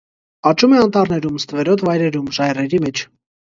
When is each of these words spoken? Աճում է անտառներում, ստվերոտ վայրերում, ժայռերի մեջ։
Աճում 0.51 0.73
է 0.77 0.79
անտառներում, 0.83 1.37
ստվերոտ 1.43 1.87
վայրերում, 1.91 2.35
ժայռերի 2.41 2.85
մեջ։ 2.91 3.09